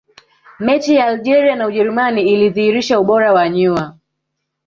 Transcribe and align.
mechi 0.59 0.95
ya 0.95 1.05
algeria 1.05 1.55
na 1.55 1.65
ujerumani 1.67 2.21
ilidhihirisha 2.33 2.99
ubora 2.99 3.33
wa 3.33 3.49
neuer 3.49 3.93